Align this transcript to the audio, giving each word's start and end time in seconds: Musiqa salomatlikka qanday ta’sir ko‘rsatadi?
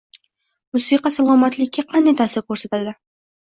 Musiqa 0.77 1.11
salomatlikka 1.17 1.85
qanday 1.93 2.19
ta’sir 2.25 2.47
ko‘rsatadi? 2.51 2.99